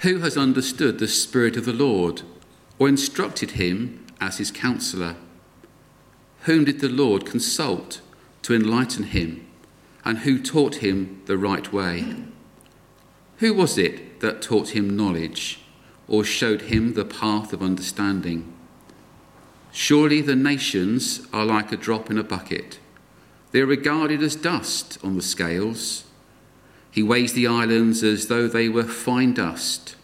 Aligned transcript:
Who 0.00 0.20
has 0.20 0.38
understood 0.38 0.98
the 0.98 1.08
Spirit 1.08 1.58
of 1.58 1.66
the 1.66 1.74
Lord, 1.74 2.22
or 2.78 2.88
instructed 2.88 3.52
him 3.52 4.06
as 4.18 4.38
his 4.38 4.50
counselor? 4.50 5.16
Whom 6.42 6.64
did 6.64 6.80
the 6.80 6.88
Lord 6.88 7.26
consult 7.26 8.00
to 8.42 8.54
enlighten 8.54 9.04
him, 9.04 9.46
and 10.02 10.20
who 10.20 10.42
taught 10.42 10.76
him 10.76 11.20
the 11.26 11.36
right 11.36 11.70
way? 11.70 12.14
Who 13.38 13.52
was 13.52 13.76
it 13.76 14.20
that 14.20 14.40
taught 14.40 14.70
him 14.70 14.96
knowledge, 14.96 15.60
or 16.08 16.24
showed 16.24 16.62
him 16.62 16.94
the 16.94 17.04
path 17.04 17.52
of 17.52 17.62
understanding? 17.62 18.50
Surely 19.70 20.22
the 20.22 20.34
nations 20.34 21.26
are 21.30 21.44
like 21.44 21.72
a 21.72 21.76
drop 21.76 22.10
in 22.10 22.16
a 22.16 22.24
bucket. 22.24 22.78
They 23.52 23.60
are 23.60 23.66
regarded 23.66 24.22
as 24.22 24.34
dust 24.34 24.96
on 25.04 25.16
the 25.16 25.22
scales. 25.22 26.04
He 26.90 27.02
weighs 27.02 27.32
the 27.32 27.46
islands 27.46 28.02
as 28.02 28.26
though 28.26 28.48
they 28.48 28.68
were 28.68 28.84
fine 28.84 29.34
dust. 29.34 29.96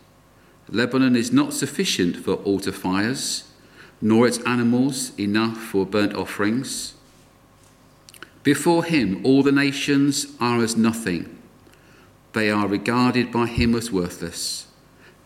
Lebanon 0.68 1.16
is 1.16 1.32
not 1.32 1.52
sufficient 1.52 2.16
for 2.16 2.34
altar 2.34 2.72
fires, 2.72 3.44
nor 4.00 4.26
its 4.26 4.38
animals 4.40 5.18
enough 5.18 5.56
for 5.56 5.86
burnt 5.86 6.14
offerings. 6.14 6.94
Before 8.42 8.84
him, 8.84 9.20
all 9.24 9.42
the 9.42 9.52
nations 9.52 10.26
are 10.40 10.62
as 10.62 10.76
nothing. 10.76 11.36
They 12.32 12.50
are 12.50 12.68
regarded 12.68 13.32
by 13.32 13.46
him 13.46 13.74
as 13.74 13.90
worthless 13.90 14.66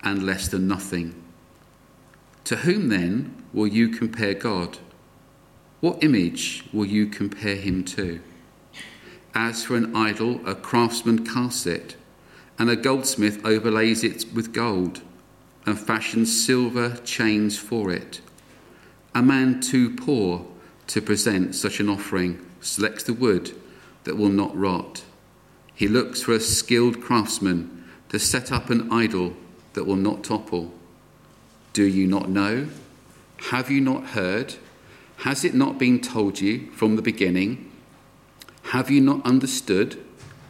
and 0.02 0.24
less 0.24 0.48
than 0.48 0.66
nothing. 0.66 1.14
To 2.44 2.56
whom 2.56 2.88
then 2.88 3.34
will 3.52 3.66
you 3.66 3.88
compare 3.88 4.34
God? 4.34 4.78
What 5.80 6.02
image 6.02 6.64
will 6.72 6.86
you 6.86 7.06
compare 7.06 7.56
him 7.56 7.84
to? 7.84 8.20
As 9.34 9.64
for 9.64 9.76
an 9.76 9.94
idol, 9.94 10.40
a 10.46 10.54
craftsman 10.54 11.24
casts 11.24 11.66
it, 11.66 11.96
and 12.58 12.68
a 12.68 12.76
goldsmith 12.76 13.44
overlays 13.44 14.02
it 14.02 14.26
with 14.34 14.52
gold, 14.52 15.02
and 15.66 15.78
fashions 15.78 16.44
silver 16.44 16.96
chains 17.04 17.58
for 17.58 17.90
it. 17.90 18.20
A 19.14 19.22
man 19.22 19.60
too 19.60 19.94
poor 19.94 20.46
to 20.88 21.00
present 21.00 21.54
such 21.54 21.80
an 21.80 21.88
offering 21.88 22.44
selects 22.60 23.04
the 23.04 23.14
wood 23.14 23.52
that 24.04 24.16
will 24.16 24.28
not 24.28 24.56
rot. 24.56 25.04
He 25.74 25.88
looks 25.88 26.22
for 26.22 26.32
a 26.32 26.40
skilled 26.40 27.00
craftsman 27.00 27.84
to 28.08 28.18
set 28.18 28.50
up 28.50 28.70
an 28.70 28.92
idol 28.92 29.34
that 29.74 29.84
will 29.84 29.96
not 29.96 30.24
topple. 30.24 30.72
Do 31.72 31.84
you 31.84 32.06
not 32.06 32.28
know? 32.28 32.68
Have 33.50 33.70
you 33.70 33.80
not 33.80 34.08
heard? 34.08 34.56
Has 35.18 35.44
it 35.44 35.54
not 35.54 35.78
been 35.78 36.00
told 36.00 36.40
you 36.40 36.70
from 36.72 36.96
the 36.96 37.02
beginning? 37.02 37.69
Have 38.70 38.88
you 38.88 39.00
not 39.00 39.26
understood 39.26 40.00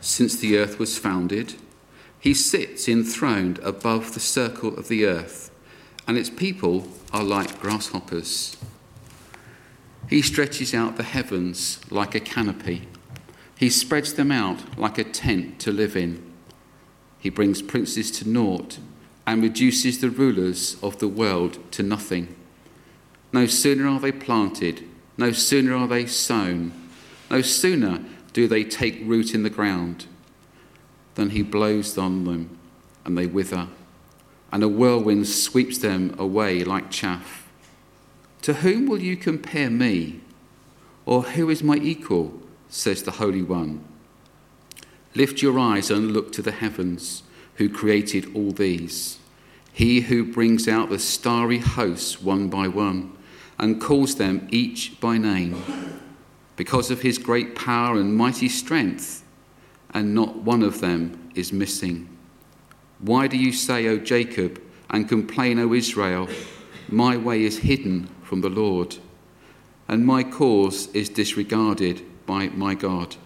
since 0.03 0.37
the 0.37 0.59
earth 0.59 0.79
was 0.79 0.99
founded? 0.99 1.55
He 2.19 2.35
sits 2.35 2.87
enthroned 2.87 3.59
above 3.61 4.13
the 4.13 4.21
circle 4.21 4.77
of 4.77 4.89
the 4.89 5.07
earth, 5.07 5.51
and 6.07 6.19
its 6.19 6.29
people 6.29 6.87
are 7.15 7.25
like 7.25 7.59
grasshoppers. 7.61 8.59
He 10.11 10.21
stretches 10.21 10.75
out 10.75 10.99
the 10.99 11.03
heavens 11.03 11.81
like 11.91 12.15
a 12.15 12.21
canopy. 12.21 12.89
He 13.57 13.71
spreads 13.71 14.13
them 14.13 14.31
out 14.31 14.79
like 14.79 14.99
a 14.99 15.05
tent 15.05 15.59
to 15.61 15.73
live 15.73 15.97
in. 15.97 16.23
He 17.19 17.31
brings 17.31 17.63
princes 17.63 18.11
to 18.19 18.29
naught 18.29 18.81
and 19.27 19.43
reduces 19.43 19.99
the 19.99 20.11
rulers 20.11 20.77
of 20.83 20.99
the 20.99 21.09
world 21.09 21.59
to 21.73 21.83
nothing. 21.83 22.37
No 23.33 23.47
sooner 23.47 23.89
are 23.89 24.01
they 24.01 24.13
planted, 24.13 24.87
no 25.17 25.33
sooner 25.33 25.75
are 25.75 25.89
they 25.89 26.05
sown, 26.05 26.80
no 27.31 27.43
sooner 27.43 28.05
do 28.33 28.47
they 28.49 28.65
take 28.65 29.01
root 29.05 29.35
in 29.35 29.43
the 29.43 29.51
ground 29.51 30.07
than 31.15 31.31
he 31.31 31.43
blows 31.43 31.97
on 31.97 32.25
them 32.25 32.59
and 33.05 33.17
they 33.17 33.27
wither, 33.27 33.69
and 34.53 34.63
a 34.63 34.69
whirlwind 34.69 35.27
sweeps 35.27 35.79
them 35.79 36.15
away 36.19 36.65
like 36.65 36.91
chaff. 36.91 37.49
To 38.43 38.55
whom 38.55 38.87
will 38.87 39.01
you 39.01 39.17
compare 39.17 39.71
me? 39.71 40.21
Or 41.07 41.23
who 41.23 41.51
is 41.51 41.63
my 41.63 41.77
equal? 41.77 42.41
says 42.69 43.03
the 43.03 43.13
Holy 43.13 43.43
One. 43.43 43.85
Lift 45.15 45.43
your 45.43 45.59
eyes 45.59 45.91
and 45.91 46.13
look 46.13 46.33
to 46.33 46.43
the 46.43 46.53
heavens, 46.53 47.23
who 47.57 47.69
created 47.69 48.35
all 48.35 48.53
these. 48.53 49.19
He 49.73 50.03
who 50.03 50.25
brings 50.25 50.69
out 50.69 50.89
the 50.89 50.99
starry 50.99 51.59
hosts 51.59 52.23
one 52.23 52.49
by 52.49 52.69
one 52.69 53.17
and 53.59 53.81
calls 53.81 54.17
them 54.17 54.49
each 54.51 55.01
by 55.01 55.19
name, 55.19 55.63
because 56.61 56.91
of 56.91 57.01
his 57.01 57.17
great 57.17 57.55
power 57.55 57.97
and 57.97 58.15
mighty 58.15 58.47
strength, 58.47 59.25
and 59.95 60.15
not 60.15 60.37
one 60.43 60.63
of 60.63 60.83
them 60.83 61.31
is 61.35 61.55
missing. 61.55 62.07
Why 62.99 63.29
do 63.29 63.39
you 63.39 63.51
say, 63.51 63.89
O 63.89 63.97
Jacob, 63.97 64.61
and 64.91 65.09
complain, 65.09 65.59
O 65.59 65.73
Israel, 65.73 66.29
my 66.87 67.17
way 67.17 67.45
is 67.45 67.61
hidden 67.61 68.11
from 68.23 68.43
the 68.43 68.51
Lord, 68.51 68.99
and 69.89 70.05
my 70.05 70.23
cause 70.23 70.89
is 70.89 71.09
disregarded 71.09 72.03
by 72.27 72.49
my 72.49 72.75
God? 72.75 73.17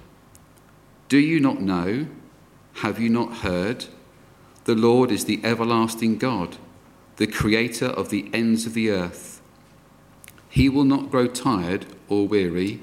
Do 1.09 1.19
you 1.19 1.41
not 1.41 1.61
know? 1.61 2.07
Have 2.75 3.01
you 3.01 3.09
not 3.09 3.39
heard? 3.39 3.87
The 4.63 4.77
Lord 4.77 5.11
is 5.11 5.25
the 5.25 5.41
everlasting 5.43 6.19
God, 6.19 6.57
the 7.17 7.27
creator 7.27 7.87
of 7.87 8.11
the 8.11 8.31
ends 8.33 8.65
of 8.65 8.75
the 8.75 8.91
earth. 8.91 9.43
He 10.49 10.69
will 10.69 10.85
not 10.85 11.11
grow 11.11 11.27
tired 11.27 11.87
or 12.09 12.29
weary, 12.29 12.81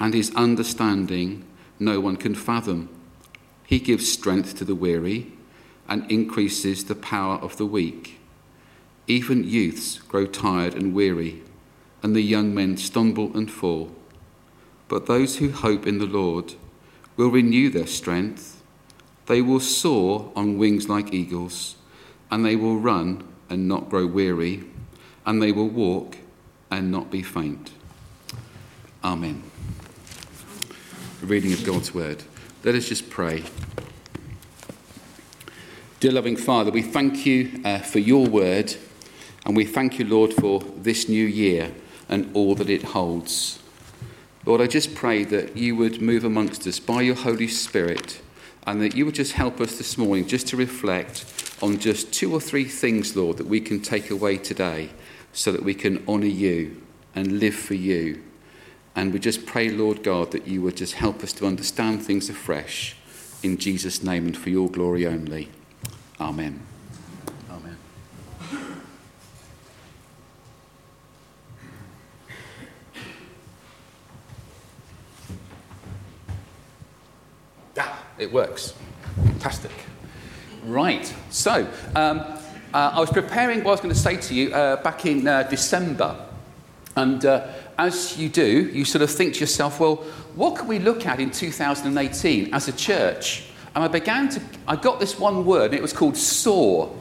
and 0.00 0.14
his 0.14 0.34
understanding 0.34 1.44
no 1.78 2.00
one 2.00 2.16
can 2.16 2.34
fathom. 2.34 2.88
He 3.66 3.78
gives 3.78 4.10
strength 4.10 4.56
to 4.56 4.64
the 4.64 4.74
weary 4.74 5.32
and 5.88 6.10
increases 6.10 6.84
the 6.84 6.94
power 6.94 7.36
of 7.36 7.58
the 7.58 7.66
weak. 7.66 8.18
Even 9.06 9.44
youths 9.44 9.98
grow 9.98 10.24
tired 10.26 10.74
and 10.74 10.94
weary, 10.94 11.42
and 12.02 12.16
the 12.16 12.22
young 12.22 12.54
men 12.54 12.76
stumble 12.76 13.36
and 13.36 13.50
fall. 13.50 13.94
But 14.88 15.06
those 15.06 15.38
who 15.38 15.50
hope 15.50 15.86
in 15.86 15.98
the 15.98 16.06
Lord 16.06 16.54
will 17.16 17.30
renew 17.30 17.70
their 17.70 17.86
strength. 17.86 18.62
They 19.26 19.42
will 19.42 19.60
soar 19.60 20.32
on 20.34 20.58
wings 20.58 20.88
like 20.88 21.12
eagles, 21.12 21.76
and 22.30 22.44
they 22.44 22.56
will 22.56 22.78
run 22.78 23.24
and 23.48 23.68
not 23.68 23.90
grow 23.90 24.06
weary, 24.06 24.64
and 25.26 25.42
they 25.42 25.52
will 25.52 25.68
walk 25.68 26.16
and 26.70 26.90
not 26.90 27.10
be 27.10 27.22
faint. 27.22 27.72
Amen. 29.04 29.49
Reading 31.22 31.52
of 31.52 31.64
God's 31.64 31.94
word. 31.94 32.22
Let 32.64 32.74
us 32.74 32.88
just 32.88 33.10
pray. 33.10 33.44
Dear 36.00 36.12
loving 36.12 36.36
Father, 36.36 36.70
we 36.70 36.80
thank 36.80 37.26
you 37.26 37.60
uh, 37.62 37.80
for 37.80 37.98
your 37.98 38.26
word, 38.26 38.74
and 39.44 39.54
we 39.54 39.66
thank 39.66 39.98
you, 39.98 40.06
Lord, 40.06 40.32
for 40.32 40.60
this 40.60 41.08
new 41.08 41.26
year 41.26 41.72
and 42.08 42.30
all 42.34 42.54
that 42.54 42.70
it 42.70 42.82
holds. 42.82 43.58
Lord, 44.46 44.62
I 44.62 44.66
just 44.66 44.94
pray 44.94 45.24
that 45.24 45.56
you 45.56 45.76
would 45.76 46.00
move 46.00 46.24
amongst 46.24 46.66
us 46.66 46.80
by 46.80 47.02
your 47.02 47.16
Holy 47.16 47.48
Spirit 47.48 48.22
and 48.66 48.80
that 48.80 48.94
you 48.94 49.04
would 49.04 49.14
just 49.14 49.32
help 49.32 49.60
us 49.60 49.76
this 49.76 49.98
morning 49.98 50.26
just 50.26 50.48
to 50.48 50.56
reflect 50.56 51.26
on 51.60 51.78
just 51.78 52.14
two 52.14 52.32
or 52.32 52.40
three 52.40 52.64
things, 52.64 53.14
Lord, 53.14 53.36
that 53.36 53.46
we 53.46 53.60
can 53.60 53.80
take 53.80 54.10
away 54.10 54.38
today 54.38 54.90
so 55.34 55.52
that 55.52 55.62
we 55.62 55.74
can 55.74 56.02
honour 56.08 56.26
you 56.26 56.80
and 57.14 57.38
live 57.38 57.54
for 57.54 57.74
you. 57.74 58.22
And 59.00 59.14
we 59.14 59.18
just 59.18 59.46
pray, 59.46 59.70
Lord 59.70 60.02
God, 60.02 60.30
that 60.32 60.46
you 60.46 60.60
would 60.60 60.76
just 60.76 60.92
help 60.92 61.22
us 61.22 61.32
to 61.32 61.46
understand 61.46 62.02
things 62.02 62.28
afresh 62.28 62.94
in 63.42 63.56
Jesus' 63.56 64.02
name 64.02 64.26
and 64.26 64.36
for 64.36 64.50
your 64.50 64.68
glory 64.68 65.06
only. 65.06 65.48
Amen. 66.20 66.60
Amen. 67.50 67.78
Ah, 77.78 78.04
it 78.18 78.30
works. 78.30 78.74
Fantastic. 79.24 79.72
Right. 80.66 81.14
So, 81.30 81.66
um, 81.96 82.20
uh, 82.20 82.36
I 82.74 83.00
was 83.00 83.10
preparing 83.10 83.64
what 83.64 83.68
I 83.68 83.70
was 83.70 83.80
going 83.80 83.94
to 83.94 83.98
say 83.98 84.18
to 84.18 84.34
you 84.34 84.52
uh, 84.52 84.82
back 84.82 85.06
in 85.06 85.26
uh, 85.26 85.44
December. 85.44 86.26
And 86.96 87.24
uh, 87.24 87.46
as 87.80 88.18
you 88.18 88.28
do, 88.28 88.68
you 88.74 88.84
sort 88.84 89.00
of 89.00 89.10
think 89.10 89.32
to 89.34 89.40
yourself, 89.40 89.80
well, 89.80 89.96
what 90.34 90.54
can 90.54 90.66
we 90.66 90.78
look 90.78 91.06
at 91.06 91.18
in 91.18 91.30
2018 91.30 92.52
as 92.52 92.68
a 92.68 92.72
church? 92.72 93.46
And 93.74 93.82
I 93.82 93.88
began 93.88 94.28
to, 94.28 94.42
I 94.68 94.76
got 94.76 95.00
this 95.00 95.18
one 95.18 95.46
word, 95.46 95.70
and 95.70 95.74
it 95.74 95.80
was 95.80 95.94
called 95.94 96.14
soar. 96.14 96.94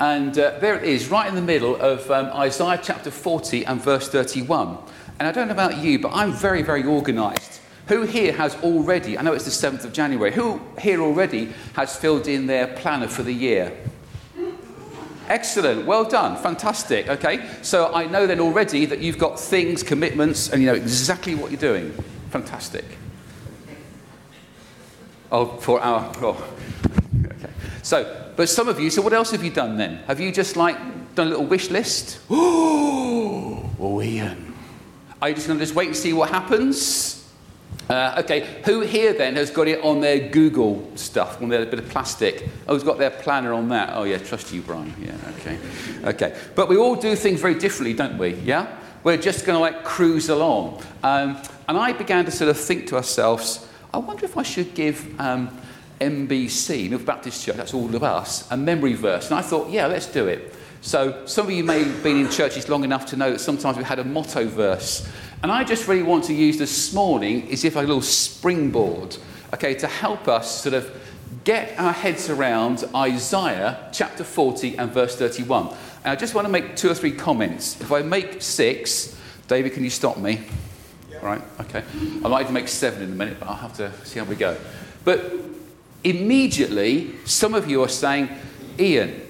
And 0.00 0.38
uh, 0.38 0.58
there 0.58 0.74
it 0.74 0.84
is, 0.84 1.10
right 1.10 1.28
in 1.28 1.34
the 1.34 1.42
middle 1.42 1.76
of 1.76 2.10
um, 2.10 2.26
Isaiah 2.34 2.80
chapter 2.82 3.10
40 3.10 3.66
and 3.66 3.78
verse 3.82 4.08
31. 4.08 4.78
And 5.18 5.28
I 5.28 5.32
don't 5.32 5.48
know 5.48 5.54
about 5.54 5.76
you, 5.78 5.98
but 5.98 6.12
I'm 6.14 6.32
very, 6.32 6.62
very 6.62 6.84
organized. 6.84 7.60
Who 7.88 8.02
here 8.02 8.32
has 8.32 8.54
already, 8.62 9.18
I 9.18 9.22
know 9.22 9.34
it's 9.34 9.44
the 9.44 9.68
7th 9.68 9.84
of 9.84 9.92
January, 9.92 10.32
who 10.32 10.62
here 10.80 11.02
already 11.02 11.52
has 11.74 11.94
filled 11.94 12.26
in 12.26 12.46
their 12.46 12.68
planner 12.68 13.08
for 13.08 13.22
the 13.22 13.34
year? 13.34 13.76
Excellent. 15.28 15.86
Well 15.86 16.04
done. 16.04 16.36
Fantastic. 16.36 17.08
Okay. 17.08 17.48
So 17.62 17.92
I 17.92 18.06
know 18.06 18.26
then 18.26 18.40
already 18.40 18.86
that 18.86 19.00
you've 19.00 19.18
got 19.18 19.38
things, 19.38 19.82
commitments, 19.82 20.50
and 20.50 20.62
you 20.62 20.68
know 20.68 20.74
exactly 20.74 21.34
what 21.34 21.50
you're 21.50 21.60
doing. 21.60 21.92
Fantastic. 22.30 22.84
Oh, 25.30 25.46
for 25.58 25.80
our. 25.80 26.12
Oh. 26.16 26.52
Okay. 27.26 27.50
So 27.82 28.32
but 28.36 28.48
some 28.48 28.68
of 28.68 28.78
you, 28.78 28.90
so 28.90 29.02
what 29.02 29.12
else 29.12 29.30
have 29.32 29.42
you 29.42 29.50
done 29.50 29.76
then? 29.78 29.96
Have 30.06 30.20
you 30.20 30.30
just 30.30 30.56
like 30.56 30.76
done 31.14 31.26
a 31.26 31.30
little 31.30 31.46
wish 31.46 31.70
list? 31.70 32.20
Oh, 33.78 34.00
Ian. 34.02 34.28
Um, 34.28 34.54
Are 35.20 35.28
you 35.28 35.34
just 35.34 35.46
going 35.46 35.58
to 35.58 35.64
just 35.64 35.74
wait 35.74 35.88
and 35.88 35.96
see 35.96 36.12
what 36.12 36.30
happens? 36.30 37.15
Uh, 37.88 38.16
okay, 38.18 38.60
who 38.64 38.80
here 38.80 39.12
then 39.12 39.36
has 39.36 39.50
got 39.50 39.68
it 39.68 39.80
on 39.82 40.00
their 40.00 40.28
Google 40.28 40.90
stuff, 40.96 41.40
on 41.40 41.48
their 41.48 41.64
bit 41.66 41.78
of 41.78 41.88
plastic? 41.88 42.48
Oh, 42.66 42.74
who's 42.74 42.82
got 42.82 42.98
their 42.98 43.10
planner 43.10 43.52
on 43.52 43.68
that? 43.68 43.90
Oh, 43.94 44.02
yeah, 44.02 44.18
trust 44.18 44.52
you, 44.52 44.62
Brian. 44.62 44.92
Yeah, 45.00 45.16
okay. 45.38 45.58
Okay. 46.04 46.36
But 46.56 46.68
we 46.68 46.76
all 46.76 46.96
do 46.96 47.14
things 47.14 47.40
very 47.40 47.54
differently, 47.54 47.94
don't 47.94 48.18
we? 48.18 48.34
Yeah? 48.34 48.76
We're 49.04 49.16
just 49.16 49.46
going 49.46 49.56
to 49.56 49.60
like 49.60 49.84
cruise 49.84 50.28
along. 50.28 50.82
Um, 51.04 51.40
and 51.68 51.78
I 51.78 51.92
began 51.92 52.24
to 52.24 52.30
sort 52.32 52.50
of 52.50 52.58
think 52.58 52.88
to 52.88 52.96
ourselves, 52.96 53.68
I 53.94 53.98
wonder 53.98 54.24
if 54.24 54.36
I 54.36 54.42
should 54.42 54.74
give 54.74 55.20
um, 55.20 55.56
MBC, 56.00 56.90
North 56.90 57.06
Baptist 57.06 57.44
Church, 57.44 57.56
that's 57.56 57.72
all 57.72 57.94
of 57.94 58.02
us, 58.02 58.50
a 58.50 58.56
memory 58.56 58.94
verse. 58.94 59.30
And 59.30 59.38
I 59.38 59.42
thought, 59.42 59.70
yeah, 59.70 59.86
let's 59.86 60.06
do 60.06 60.26
it. 60.26 60.54
So 60.80 61.24
some 61.26 61.46
of 61.46 61.52
you 61.52 61.64
may 61.64 61.84
have 61.84 62.02
been 62.02 62.18
in 62.18 62.30
churches 62.30 62.68
long 62.68 62.84
enough 62.84 63.06
to 63.06 63.16
know 63.16 63.32
that 63.32 63.40
sometimes 63.40 63.76
we 63.76 63.84
had 63.84 63.98
a 63.98 64.04
motto 64.04 64.46
verse. 64.46 65.08
And 65.46 65.52
I 65.52 65.62
just 65.62 65.86
really 65.86 66.02
want 66.02 66.24
to 66.24 66.34
use 66.34 66.58
this 66.58 66.92
morning 66.92 67.48
as 67.52 67.64
if 67.64 67.76
a 67.76 67.78
little 67.78 68.02
springboard, 68.02 69.16
okay, 69.54 69.74
to 69.74 69.86
help 69.86 70.26
us 70.26 70.60
sort 70.60 70.74
of 70.74 70.90
get 71.44 71.78
our 71.78 71.92
heads 71.92 72.28
around 72.28 72.82
Isaiah 72.92 73.88
chapter 73.92 74.24
40 74.24 74.76
and 74.76 74.90
verse 74.90 75.14
31. 75.14 75.68
And 76.02 76.06
I 76.06 76.16
just 76.16 76.34
want 76.34 76.46
to 76.46 76.52
make 76.52 76.74
two 76.74 76.90
or 76.90 76.94
three 76.94 77.12
comments. 77.12 77.80
If 77.80 77.92
I 77.92 78.02
make 78.02 78.42
six, 78.42 79.16
David, 79.46 79.72
can 79.72 79.84
you 79.84 79.90
stop 79.90 80.16
me? 80.18 80.40
Yep. 81.10 81.22
Right, 81.22 81.42
okay. 81.60 81.84
I 82.24 82.28
might 82.28 82.40
even 82.40 82.54
make 82.54 82.66
seven 82.66 83.02
in 83.02 83.12
a 83.12 83.14
minute, 83.14 83.38
but 83.38 83.48
I'll 83.48 83.54
have 83.54 83.76
to 83.76 83.92
see 84.04 84.18
how 84.18 84.24
we 84.24 84.34
go. 84.34 84.58
But 85.04 85.32
immediately, 86.02 87.14
some 87.24 87.54
of 87.54 87.70
you 87.70 87.84
are 87.84 87.88
saying, 87.88 88.30
Ian, 88.80 89.22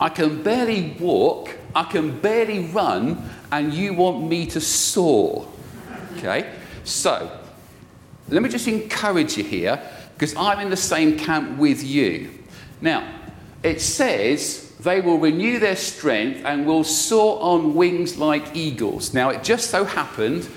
I 0.00 0.08
can 0.08 0.42
barely 0.42 0.96
walk, 0.98 1.58
I 1.74 1.84
can 1.84 2.20
barely 2.20 2.68
run, 2.68 3.28
and 3.52 3.72
you 3.72 3.94
want 3.94 4.26
me 4.28 4.46
to 4.46 4.60
soar. 4.60 5.46
Okay? 6.16 6.52
So, 6.82 7.30
let 8.28 8.42
me 8.42 8.48
just 8.48 8.66
encourage 8.66 9.36
you 9.36 9.44
here, 9.44 9.80
because 10.14 10.34
I'm 10.36 10.58
in 10.60 10.70
the 10.70 10.76
same 10.76 11.18
camp 11.18 11.58
with 11.58 11.84
you. 11.84 12.30
Now, 12.80 13.06
it 13.62 13.80
says 13.80 14.72
they 14.80 15.00
will 15.00 15.18
renew 15.18 15.60
their 15.60 15.76
strength 15.76 16.44
and 16.44 16.66
will 16.66 16.82
soar 16.82 17.40
on 17.40 17.74
wings 17.74 18.18
like 18.18 18.56
eagles. 18.56 19.14
Now, 19.14 19.28
it 19.28 19.44
just 19.44 19.70
so 19.70 19.84
happened 19.84 20.48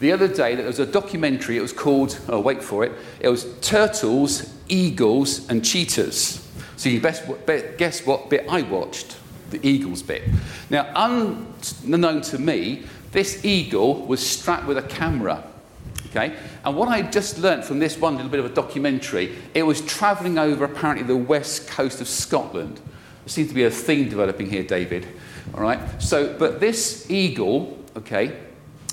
the 0.00 0.12
other 0.12 0.28
day 0.28 0.54
that 0.54 0.62
there 0.62 0.66
was 0.66 0.78
a 0.78 0.86
documentary, 0.86 1.56
it 1.56 1.60
was 1.62 1.72
called, 1.72 2.18
oh, 2.28 2.40
wait 2.40 2.62
for 2.62 2.84
it, 2.84 2.92
it 3.20 3.28
was 3.28 3.46
Turtles, 3.60 4.52
Eagles, 4.68 5.48
and 5.48 5.64
Cheetahs. 5.64 6.46
So 6.76 6.88
you 6.88 7.00
best 7.00 7.24
guess 7.76 8.06
what 8.06 8.30
bit 8.30 8.46
I 8.48 8.62
watched? 8.62 9.16
The 9.50 9.66
Eagles 9.66 10.02
bit. 10.02 10.22
Now, 10.70 10.90
unknown 10.94 12.22
to 12.22 12.38
me, 12.38 12.84
this 13.12 13.44
eagle 13.44 14.06
was 14.06 14.24
strapped 14.24 14.66
with 14.66 14.78
a 14.78 14.82
camera. 14.82 15.44
Okay? 16.06 16.36
And 16.64 16.76
what 16.76 16.88
I 16.88 17.02
just 17.02 17.38
learnt 17.38 17.64
from 17.64 17.78
this 17.78 17.98
one 17.98 18.16
little 18.16 18.30
bit 18.30 18.40
of 18.40 18.46
a 18.46 18.54
documentary, 18.54 19.36
it 19.54 19.62
was 19.62 19.80
travelling 19.82 20.38
over 20.38 20.64
apparently 20.64 21.06
the 21.06 21.16
west 21.16 21.68
coast 21.68 22.00
of 22.00 22.08
Scotland. 22.08 22.76
There 22.76 23.28
seems 23.28 23.48
to 23.48 23.54
be 23.54 23.64
a 23.64 23.70
theme 23.70 24.08
developing 24.08 24.50
here, 24.50 24.64
David. 24.64 25.06
All 25.54 25.60
right? 25.60 25.80
So, 26.02 26.36
but 26.38 26.60
this 26.60 27.10
eagle, 27.10 27.78
okay, 27.96 28.36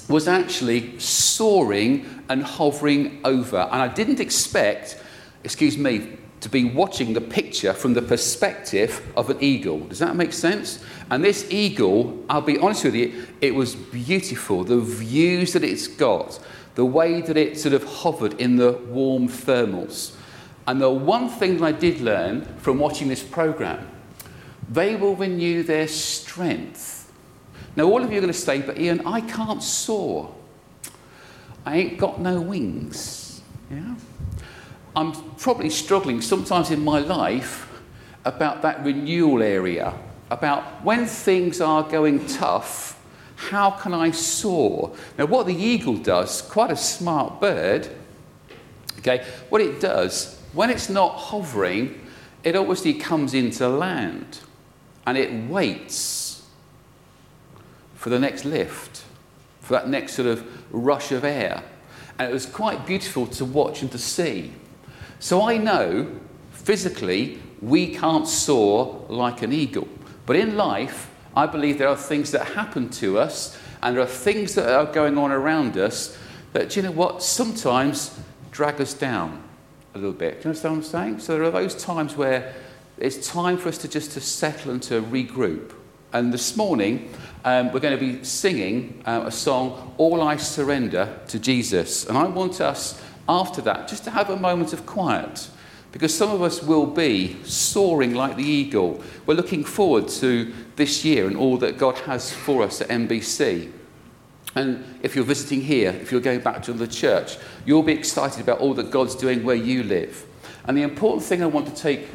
was 0.08 0.28
actually 0.28 1.00
soaring 1.00 2.24
and 2.30 2.44
hovering 2.44 3.20
over. 3.24 3.58
And 3.58 3.82
I 3.82 3.88
didn't 3.88 4.20
expect, 4.20 5.02
excuse 5.44 5.78
me, 5.78 6.18
to 6.42 6.50
be 6.50 6.66
watching 6.66 7.14
the 7.14 7.22
picture 7.22 7.74
from 7.74 7.94
the 7.94 8.02
perspective 8.02 9.02
of 9.16 9.30
an 9.30 9.38
eagle. 9.42 9.80
Does 9.80 10.00
that 10.00 10.16
make 10.16 10.34
sense? 10.34 10.84
And 11.10 11.24
this 11.24 11.48
eagle, 11.50 12.24
I'll 12.30 12.42
be 12.42 12.60
honest 12.60 12.84
with 12.84 12.96
you, 12.96 13.26
it 13.42 13.56
was 13.56 13.76
beautiful. 13.76 14.64
The 14.64 14.80
views 14.80 15.54
that 15.54 15.64
it's 15.64 15.88
got, 15.88 16.40
the 16.76 16.86
way 16.86 17.22
that 17.22 17.38
it 17.38 17.60
sort 17.60 17.74
of 17.74 17.84
hovered 17.84 18.40
in 18.40 18.56
the 18.56 18.74
warm 18.74 19.28
thermals. 19.28 20.16
And 20.68 20.82
the 20.82 20.92
one 20.92 21.30
thing 21.30 21.58
that 21.58 21.64
I 21.64 21.72
did 21.72 22.02
learn 22.02 22.46
from 22.58 22.78
watching 22.78 23.08
this 23.08 23.24
program, 23.24 23.88
they 24.70 24.96
will 24.96 25.16
renew 25.16 25.64
their 25.64 25.88
strength. 25.88 27.12
Now, 27.76 27.86
all 27.86 28.04
of 28.04 28.12
you 28.12 28.18
are 28.18 28.22
going 28.22 28.34
to 28.34 28.40
say, 28.40 28.62
but 28.62 28.78
Ian, 28.78 29.06
I 29.08 29.22
can't 29.22 29.64
soar. 29.64 30.36
I 31.66 31.78
ain't 31.78 31.98
got 31.98 32.20
no 32.20 32.42
wings. 32.42 33.42
Yeah? 33.72 33.96
I'm 34.98 35.14
probably 35.36 35.70
struggling 35.70 36.22
sometimes 36.22 36.72
in 36.72 36.84
my 36.84 36.98
life 36.98 37.70
about 38.26 38.64
that 38.64 38.84
renewal 38.84 39.44
area, 39.44 39.94
about 40.32 40.64
when 40.84 41.06
things 41.06 41.62
are 41.62 41.84
going 41.84 42.26
tough, 42.26 43.00
how 43.36 43.70
can 43.70 43.94
I 43.94 44.10
soar? 44.10 44.96
Now, 45.16 45.28
what 45.28 45.46
the 45.46 45.54
eagle 45.54 45.98
does, 45.98 46.42
quite 46.42 46.72
a 46.72 46.76
smart 46.76 47.40
bird, 47.40 47.88
okay, 48.98 49.24
what 49.50 49.62
it 49.62 49.80
does, 49.80 50.42
when 50.54 50.72
it's 50.72 50.90
not 50.90 51.10
hovering, 51.10 52.02
it 52.44 52.56
obviously 52.56 52.96
comes 52.96 53.36
into 53.36 53.70
land 53.70 54.40
and 55.06 55.16
it 55.16 55.32
waits 55.48 56.44
for 57.94 58.10
the 58.10 58.18
next 58.18 58.46
lift, 58.46 59.04
for 59.62 59.74
that 59.74 59.90
next 59.90 60.16
sort 60.16 60.28
of 60.28 60.74
rush 60.74 61.12
of 61.12 61.24
air. 61.24 61.62
And 62.18 62.28
it 62.28 62.34
was 62.34 62.48
quite 62.48 62.88
beautiful 62.88 63.28
to 63.28 63.46
watch 63.46 63.84
and 63.84 63.92
to 63.92 64.00
see. 64.00 64.54
So 65.20 65.42
I 65.42 65.58
know 65.58 66.20
physically 66.52 67.40
we 67.62 67.94
can't 67.94 68.28
soar 68.28 69.06
like 69.10 69.42
an 69.42 69.52
eagle. 69.52 69.88
But 70.26 70.36
in 70.36 70.58
life, 70.58 71.10
I 71.36 71.46
believe 71.46 71.78
there 71.78 71.88
are 71.88 71.96
things 71.96 72.32
that 72.32 72.50
happen 72.50 72.90
to 72.90 73.20
us 73.20 73.58
and 73.82 73.96
there 73.96 74.04
are 74.04 74.08
things 74.08 74.56
that 74.56 74.72
are 74.72 74.86
going 74.86 75.18
on 75.18 75.32
around 75.32 75.78
us 75.78 76.18
that, 76.54 76.76
you 76.76 76.82
know 76.82 76.92
what, 76.92 77.22
sometimes 77.24 78.20
drag 78.52 78.82
us 78.82 78.94
down 78.94 79.44
a 79.94 79.98
little 79.98 80.14
bit. 80.14 80.36
Do 80.36 80.40
you 80.40 80.50
understand 80.50 80.78
what 80.78 80.86
I'm 80.86 80.90
saying? 80.90 81.20
So 81.20 81.34
there 81.34 81.44
are 81.44 81.52
those 81.52 81.76
times 81.76 82.16
where 82.16 82.54
it's 82.98 83.28
time 83.28 83.58
for 83.58 83.70
us 83.70 83.78
to 83.80 83.88
just 83.88 84.12
to 84.14 84.22
settle 84.22 84.72
and 84.72 84.82
to 84.84 85.02
regroup. 85.02 85.74
And 86.14 86.34
this 86.34 86.56
morning, 86.56 87.14
um, 87.46 87.72
we're 87.72 87.80
going 87.80 87.98
to 87.98 88.04
be 88.04 88.24
singing 88.24 89.04
uh, 89.06 89.24
a 89.26 89.32
song, 89.32 89.94
All 89.98 90.22
I 90.22 90.38
Surrender 90.38 91.20
to 91.28 91.40
Jesus. 91.40 92.06
And 92.06 92.18
I 92.18 92.26
want 92.26 92.62
us 92.62 93.02
after 93.30 93.62
that, 93.62 93.88
just 93.88 94.04
to 94.06 94.12
have 94.12 94.30
a 94.30 94.38
moment 94.38 94.74
of 94.74 94.86
quiet. 94.86 95.50
Because 95.92 96.16
some 96.16 96.32
of 96.32 96.42
us 96.42 96.62
will 96.62 96.86
be 96.86 97.38
soaring 97.44 98.14
like 98.14 98.36
the 98.36 98.44
eagle. 98.44 99.02
We're 99.26 99.36
looking 99.36 99.64
forward 99.64 100.10
to 100.10 100.54
this 100.76 101.04
year 101.04 101.28
and 101.28 101.36
all 101.36 101.58
that 101.58 101.78
God 101.78 101.98
has 102.00 102.32
for 102.32 102.62
us 102.64 102.82
at 102.82 102.90
MBC. 102.90 103.72
And 104.56 105.00
if 105.02 105.16
you're 105.16 105.26
visiting 105.26 105.62
here, 105.62 105.92
if 105.92 106.12
you're 106.12 106.22
going 106.22 106.42
back 106.42 106.64
to 106.64 106.74
the 106.74 106.88
church, 106.88 107.38
you'll 107.66 107.84
be 107.84 107.94
excited 107.94 108.42
about 108.42 108.60
all 108.60 108.74
that 108.76 108.92
God's 108.92 109.16
doing 109.16 109.44
where 109.44 109.56
you 109.56 109.84
live. 109.84 110.26
And 110.66 110.78
the 110.78 110.82
important 110.82 111.24
thing 111.24 111.42
I 111.42 111.46
want 111.46 111.68
to 111.68 111.76
take 111.76 112.08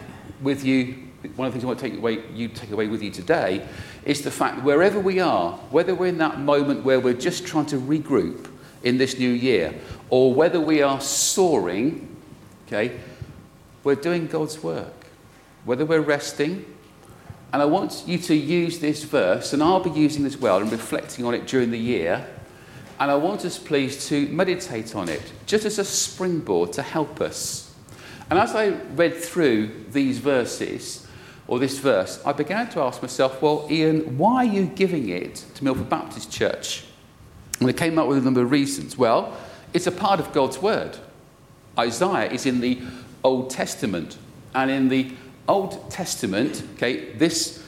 with 0.42 0.64
you, 0.64 1.08
one 1.36 1.48
of 1.48 1.54
the 1.54 1.60
things 1.60 1.64
I 1.64 1.68
want 1.68 1.78
to 1.78 1.88
take 1.88 1.98
away, 1.98 2.22
you 2.34 2.48
take 2.48 2.72
away 2.72 2.88
with 2.88 3.02
you 3.02 3.10
today, 3.10 3.66
is 4.04 4.22
the 4.22 4.30
fact 4.30 4.56
that 4.56 4.64
wherever 4.64 5.00
we 5.00 5.20
are, 5.20 5.52
whether 5.70 5.94
we're 5.94 6.08
in 6.08 6.18
that 6.18 6.40
moment 6.40 6.84
where 6.84 7.00
we're 7.00 7.14
just 7.14 7.46
trying 7.46 7.66
to 7.66 7.76
regroup 7.78 8.48
in 8.82 8.98
this 8.98 9.18
new 9.18 9.30
year, 9.30 9.74
or 10.10 10.34
whether 10.34 10.60
we 10.60 10.82
are 10.82 11.00
soaring, 11.00 12.16
okay, 12.66 12.98
we're 13.84 13.94
doing 13.94 14.26
God's 14.26 14.62
work. 14.62 14.92
Whether 15.64 15.84
we're 15.84 16.00
resting, 16.00 16.64
and 17.52 17.62
I 17.62 17.66
want 17.66 18.04
you 18.06 18.18
to 18.18 18.34
use 18.34 18.78
this 18.78 19.04
verse, 19.04 19.52
and 19.52 19.62
I'll 19.62 19.80
be 19.80 19.90
using 19.90 20.24
this 20.24 20.36
well 20.36 20.58
and 20.58 20.72
reflecting 20.72 21.24
on 21.24 21.34
it 21.34 21.46
during 21.46 21.70
the 21.70 21.78
year. 21.78 22.26
And 22.98 23.10
I 23.10 23.16
want 23.16 23.44
us, 23.44 23.58
please, 23.58 24.08
to 24.08 24.26
meditate 24.28 24.96
on 24.96 25.08
it, 25.08 25.22
just 25.46 25.64
as 25.64 25.78
a 25.78 25.84
springboard 25.84 26.72
to 26.74 26.82
help 26.82 27.20
us. 27.20 27.74
And 28.30 28.38
as 28.38 28.54
I 28.54 28.68
read 28.68 29.14
through 29.16 29.84
these 29.90 30.18
verses, 30.18 31.06
or 31.46 31.58
this 31.58 31.78
verse, 31.78 32.22
I 32.24 32.32
began 32.32 32.68
to 32.70 32.80
ask 32.80 33.02
myself, 33.02 33.42
well, 33.42 33.66
Ian, 33.70 34.16
why 34.16 34.36
are 34.36 34.44
you 34.44 34.66
giving 34.66 35.08
it 35.08 35.44
to 35.54 35.64
Milford 35.64 35.90
Baptist 35.90 36.30
Church? 36.32 36.84
And 37.60 37.68
I 37.68 37.72
came 37.72 37.98
up 37.98 38.08
with 38.08 38.18
a 38.18 38.22
number 38.22 38.42
of 38.42 38.50
reasons. 38.50 38.98
Well, 38.98 39.36
it's 39.72 39.86
a 39.86 39.92
part 39.92 40.20
of 40.20 40.32
God's 40.32 40.58
word. 40.58 40.98
Isaiah 41.78 42.30
is 42.30 42.46
in 42.46 42.60
the 42.60 42.80
Old 43.24 43.50
Testament. 43.50 44.18
And 44.54 44.70
in 44.70 44.88
the 44.88 45.12
Old 45.48 45.90
Testament, 45.90 46.62
okay, 46.74 47.12
this 47.14 47.62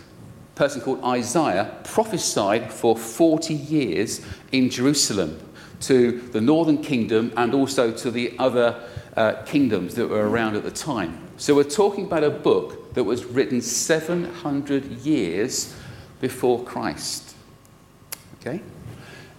person 0.54 0.80
called 0.80 1.02
Isaiah 1.02 1.74
prophesied 1.84 2.72
for 2.72 2.96
40 2.96 3.54
years 3.54 4.20
in 4.52 4.70
Jerusalem 4.70 5.40
to 5.80 6.20
the 6.32 6.40
northern 6.40 6.82
kingdom 6.82 7.32
and 7.36 7.54
also 7.54 7.90
to 7.92 8.10
the 8.10 8.34
other 8.38 8.80
uh, 9.16 9.42
kingdoms 9.44 9.94
that 9.94 10.08
were 10.08 10.28
around 10.28 10.56
at 10.56 10.62
the 10.62 10.70
time. 10.70 11.18
So 11.36 11.54
we're 11.54 11.64
talking 11.64 12.06
about 12.06 12.24
a 12.24 12.30
book 12.30 12.94
that 12.94 13.04
was 13.04 13.24
written 13.24 13.60
700 13.60 14.84
years 14.98 15.74
before 16.20 16.62
Christ. 16.62 17.34
Okay? 18.40 18.60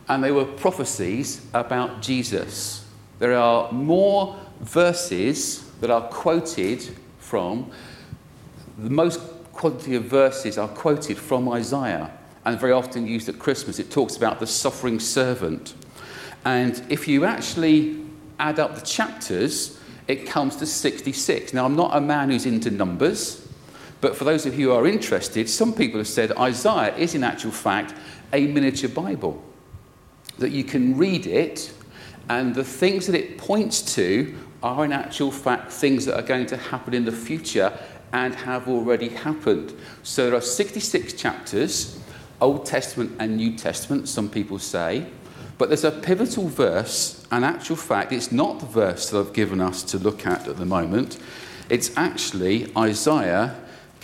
And 0.08 0.24
they 0.24 0.32
were 0.32 0.46
prophecies 0.46 1.46
about 1.54 2.02
Jesus. 2.02 2.86
There 3.20 3.36
are 3.36 3.72
more 3.72 4.36
verses 4.60 5.70
that 5.82 5.90
are 5.90 6.08
quoted 6.10 6.84
from 7.20 7.72
the 8.78 8.90
most 8.90 9.20
quantity 9.54 9.96
of 9.96 10.04
verses 10.04 10.58
are 10.58 10.68
quoted 10.68 11.18
from 11.18 11.48
Isaiah 11.50 12.12
and 12.44 12.60
very 12.60 12.74
often 12.74 13.08
used 13.08 13.30
at 13.30 13.40
Christmas. 13.40 13.80
It 13.80 13.90
talks 13.90 14.18
about 14.18 14.40
the 14.40 14.48
suffering 14.48 15.00
servant. 15.00 15.74
And 16.44 16.84
if 16.90 17.08
you 17.08 17.26
actually 17.26 18.06
add 18.38 18.60
up 18.60 18.76
the 18.76 18.86
chapters, 18.86 19.80
it 20.08 20.28
comes 20.28 20.58
to 20.58 20.66
66. 20.66 21.54
Now, 21.54 21.66
I'm 21.66 21.76
not 21.76 21.96
a 21.96 22.02
man 22.02 22.30
who's 22.30 22.46
into 22.46 22.70
numbers, 22.70 23.48
but 24.02 24.16
for 24.16 24.26
those 24.26 24.46
of 24.46 24.60
you 24.60 24.70
who 24.70 24.76
are 24.76 24.86
interested, 24.86 25.50
some 25.50 25.74
people 25.74 26.00
have 26.00 26.08
said 26.08 26.34
Isaiah 26.34 26.96
is, 26.96 27.16
in 27.16 27.24
actual 27.24 27.52
fact, 27.52 27.96
a 28.34 28.46
miniature 28.46 28.90
Bible. 28.90 29.42
That 30.38 30.52
you 30.52 30.64
can 30.64 30.98
read 30.98 31.28
it, 31.28 31.74
and 32.30 32.54
the 32.54 32.64
things 32.64 33.08
that 33.08 33.16
it 33.16 33.38
points 33.38 33.96
to 33.96 34.36
are, 34.64 34.84
in 34.84 34.92
actual 34.92 35.32
fact, 35.32 35.72
things 35.72 36.06
that 36.06 36.16
are 36.16 36.26
going 36.26 36.46
to 36.48 36.58
happen 36.58 36.94
in 36.94 37.06
the 37.06 37.12
future 37.12 37.78
and 38.12 38.34
have 38.34 38.68
already 38.68 39.10
happened. 39.10 39.74
So 40.04 40.26
there 40.26 40.36
are 40.36 40.42
66 40.42 41.14
chapters, 41.14 42.00
Old 42.42 42.66
Testament 42.66 43.16
and 43.20 43.38
New 43.38 43.58
Testament, 43.58 44.08
some 44.08 44.30
people 44.30 44.60
say. 44.60 45.06
But 45.58 45.70
there's 45.70 45.84
a 45.84 45.92
pivotal 45.92 46.48
verse, 46.48 47.26
and 47.32 47.46
actual 47.46 47.76
fact, 47.76 48.12
it's 48.12 48.32
not 48.32 48.60
the 48.60 48.66
verse 48.66 49.10
that 49.10 49.20
I've 49.20 49.34
given 49.34 49.62
us 49.62 49.84
to 49.84 49.98
look 49.98 50.26
at 50.26 50.48
at 50.48 50.58
the 50.58 50.66
moment. 50.66 51.18
It's 51.70 51.96
actually 51.98 52.72
Isaiah 52.78 53.56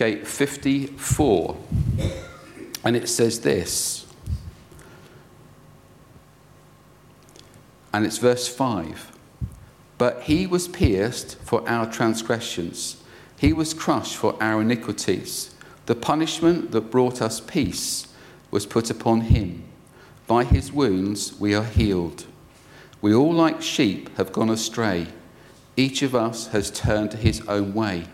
okay, 0.01 0.23
54. 0.23 1.57
And 2.83 2.95
it 2.95 3.07
says 3.07 3.41
this. 3.41 4.07
And 7.93 8.05
it's 8.05 8.17
verse 8.17 8.47
5. 8.47 9.11
But 9.97 10.23
he 10.23 10.47
was 10.47 10.67
pierced 10.67 11.37
for 11.39 11.67
our 11.69 11.85
transgressions, 11.91 13.03
he 13.37 13.53
was 13.53 13.73
crushed 13.73 14.15
for 14.15 14.41
our 14.41 14.61
iniquities. 14.61 15.55
The 15.87 15.95
punishment 15.95 16.71
that 16.71 16.91
brought 16.91 17.21
us 17.21 17.39
peace 17.39 18.07
was 18.51 18.65
put 18.65 18.89
upon 18.89 19.21
him 19.21 19.63
by 20.27 20.43
his 20.43 20.71
wounds 20.71 21.37
we 21.39 21.53
are 21.53 21.63
healed. 21.63 22.25
We 23.01 23.13
all, 23.13 23.33
like 23.33 23.61
sheep, 23.61 24.15
have 24.17 24.31
gone 24.31 24.49
astray. 24.49 25.07
Each 25.75 26.03
of 26.03 26.13
us 26.13 26.47
has 26.47 26.69
turned 26.69 27.11
to 27.11 27.17
his 27.17 27.41
own 27.47 27.73
way, 27.73 28.05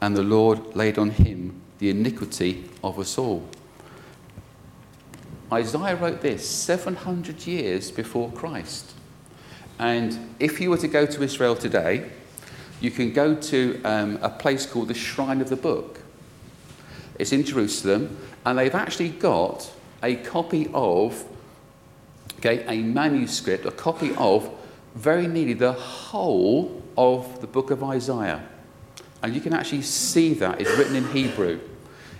and 0.00 0.16
the 0.16 0.22
Lord 0.22 0.76
laid 0.76 0.98
on 0.98 1.10
him 1.10 1.60
the 1.78 1.90
iniquity 1.90 2.70
of 2.82 2.98
us 2.98 3.18
all. 3.18 3.48
Isaiah 5.52 5.96
wrote 5.96 6.20
this 6.20 6.48
700 6.48 7.46
years 7.46 7.90
before 7.90 8.30
Christ. 8.30 8.94
And 9.80 10.34
if 10.38 10.60
you 10.60 10.68
were 10.68 10.76
to 10.76 10.88
go 10.88 11.06
to 11.06 11.22
Israel 11.22 11.56
today, 11.56 12.10
you 12.82 12.90
can 12.90 13.14
go 13.14 13.34
to 13.34 13.80
um, 13.82 14.18
a 14.20 14.28
place 14.28 14.66
called 14.66 14.88
the 14.88 14.94
Shrine 14.94 15.40
of 15.40 15.48
the 15.48 15.56
Book. 15.56 16.00
It's 17.18 17.32
in 17.32 17.44
Jerusalem, 17.44 18.18
and 18.44 18.58
they've 18.58 18.74
actually 18.74 19.08
got 19.08 19.72
a 20.02 20.16
copy 20.16 20.68
of 20.74 21.24
okay, 22.38 22.62
a 22.66 22.82
manuscript, 22.82 23.64
a 23.64 23.70
copy 23.70 24.14
of 24.16 24.50
very 24.94 25.26
nearly 25.26 25.54
the 25.54 25.72
whole 25.72 26.82
of 26.98 27.40
the 27.40 27.46
book 27.46 27.70
of 27.70 27.82
Isaiah. 27.82 28.46
And 29.22 29.34
you 29.34 29.40
can 29.40 29.54
actually 29.54 29.82
see 29.82 30.34
that 30.34 30.60
it's 30.60 30.70
written 30.76 30.94
in 30.94 31.08
Hebrew. 31.08 31.58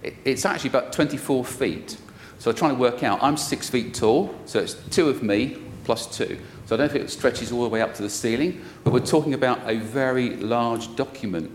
it's 0.03 0.47
actually 0.47 0.71
about 0.71 0.95
24 0.95 1.45
feet. 1.45 1.99
So 2.39 2.51
I'm 2.51 2.57
trying 2.57 2.75
to 2.75 2.81
work 2.81 3.03
out, 3.03 3.23
I'm 3.23 3.37
six 3.37 3.69
feet 3.69 3.93
tall, 3.93 4.35
so 4.47 4.61
it's 4.61 4.73
two 4.89 5.11
of 5.11 5.23
me 5.23 5.59
plus 5.85 6.07
two. 6.07 6.39
So 6.71 6.77
I 6.77 6.79
don't 6.79 6.93
think 6.93 7.05
it 7.05 7.11
stretches 7.11 7.51
all 7.51 7.65
the 7.65 7.69
way 7.69 7.83
up 7.83 7.95
to 7.95 8.03
the 8.03 8.09
ceiling, 8.09 8.63
but 8.85 8.93
we're 8.93 9.01
talking 9.01 9.35
about 9.35 9.69
a 9.69 9.79
very 9.79 10.37
large 10.37 10.95
document. 10.95 11.51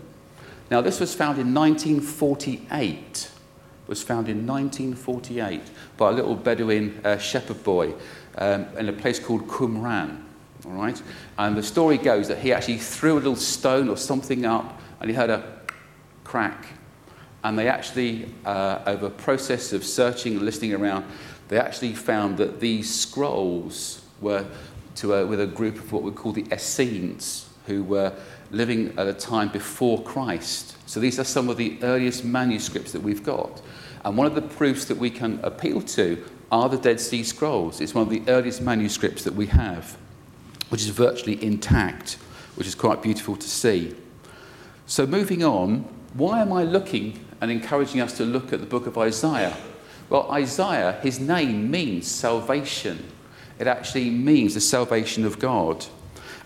Now, 0.70 0.82
this 0.82 1.00
was 1.00 1.14
found 1.14 1.38
in 1.38 1.54
1948. 1.54 3.30
Was 3.86 4.02
found 4.02 4.28
in 4.28 4.46
1948 4.46 5.62
by 5.96 6.10
a 6.10 6.12
little 6.12 6.34
Bedouin 6.34 7.00
uh, 7.02 7.16
shepherd 7.16 7.64
boy 7.64 7.94
um, 8.36 8.66
in 8.76 8.90
a 8.90 8.92
place 8.92 9.18
called 9.18 9.48
Qumran. 9.48 10.20
All 10.66 10.72
right? 10.72 11.02
And 11.38 11.56
the 11.56 11.62
story 11.62 11.96
goes 11.96 12.28
that 12.28 12.36
he 12.36 12.52
actually 12.52 12.76
threw 12.76 13.14
a 13.14 13.16
little 13.16 13.36
stone 13.36 13.88
or 13.88 13.96
something 13.96 14.44
up 14.44 14.78
and 15.00 15.08
he 15.08 15.16
heard 15.16 15.30
a 15.30 15.60
crack. 16.24 16.66
And 17.42 17.58
they 17.58 17.68
actually, 17.68 18.28
uh, 18.44 18.80
over 18.84 19.06
a 19.06 19.10
process 19.10 19.72
of 19.72 19.82
searching 19.82 20.34
and 20.34 20.42
listening 20.42 20.74
around, 20.74 21.06
they 21.48 21.58
actually 21.58 21.94
found 21.94 22.36
that 22.36 22.60
these 22.60 22.94
scrolls 22.94 24.02
were 24.20 24.44
to 24.96 25.14
a, 25.14 25.26
with 25.26 25.40
a 25.40 25.46
group 25.46 25.76
of 25.76 25.92
what 25.92 26.02
we 26.02 26.10
call 26.10 26.32
the 26.32 26.46
Essenes, 26.52 27.48
who 27.66 27.82
were 27.82 28.12
living 28.50 28.94
at 28.98 29.06
a 29.06 29.12
time 29.12 29.48
before 29.48 30.02
Christ. 30.02 30.76
So 30.88 31.00
these 31.00 31.18
are 31.18 31.24
some 31.24 31.48
of 31.48 31.56
the 31.56 31.78
earliest 31.82 32.24
manuscripts 32.24 32.92
that 32.92 33.02
we've 33.02 33.24
got. 33.24 33.60
And 34.04 34.16
one 34.16 34.26
of 34.26 34.34
the 34.34 34.42
proofs 34.42 34.84
that 34.86 34.96
we 34.96 35.10
can 35.10 35.40
appeal 35.42 35.82
to 35.82 36.24
are 36.52 36.68
the 36.68 36.78
Dead 36.78 37.00
Sea 37.00 37.24
Scrolls. 37.24 37.80
It's 37.80 37.94
one 37.94 38.02
of 38.02 38.10
the 38.10 38.22
earliest 38.28 38.62
manuscripts 38.62 39.24
that 39.24 39.34
we 39.34 39.46
have, 39.46 39.96
which 40.68 40.82
is 40.82 40.88
virtually 40.88 41.42
intact, 41.42 42.14
which 42.54 42.68
is 42.68 42.74
quite 42.74 43.02
beautiful 43.02 43.36
to 43.36 43.48
see. 43.48 43.96
So, 44.86 45.06
moving 45.06 45.42
on, 45.42 45.80
why 46.14 46.40
am 46.40 46.52
I 46.52 46.62
looking 46.62 47.24
and 47.40 47.50
encouraging 47.50 48.00
us 48.00 48.16
to 48.18 48.24
look 48.24 48.52
at 48.52 48.60
the 48.60 48.66
book 48.66 48.86
of 48.86 48.96
Isaiah? 48.96 49.56
Well, 50.08 50.30
Isaiah, 50.30 51.00
his 51.02 51.18
name 51.18 51.68
means 51.68 52.06
salvation. 52.06 53.10
It 53.58 53.66
actually 53.66 54.10
means 54.10 54.54
the 54.54 54.60
salvation 54.60 55.24
of 55.24 55.38
God. 55.38 55.86